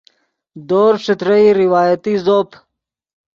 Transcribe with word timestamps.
دورز 0.67 0.99
ݯترئی 1.05 1.49
روایتی 1.61 2.13
زوپ 2.25 2.49